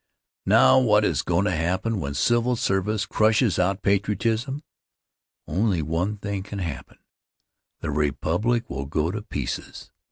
[0.47, 4.63] Now, what is goin' to happen when civil service crushes out patriotism?
[5.47, 6.97] Only one thing can happen:
[7.81, 9.91] the republic will go to pieces.